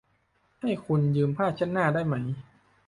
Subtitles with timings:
[0.61, 2.15] ให้คุณยืมผ้าเช็ดหน้าได้ไหม?